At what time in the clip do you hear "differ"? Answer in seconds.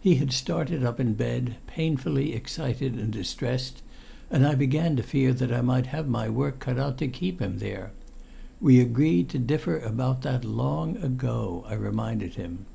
9.40-9.78